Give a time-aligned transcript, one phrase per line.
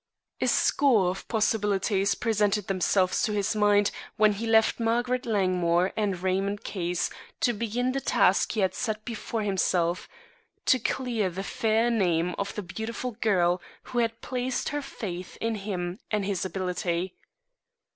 [0.41, 6.23] A score of possibilities presented themselves to his mind when he left Margaret Langmore and
[6.23, 10.09] Raymond Case to begin the task he had set before himself
[10.65, 13.61] to clear the fair name of the beautiful girl
[13.93, 17.13] who had placed her faith in him and his ability.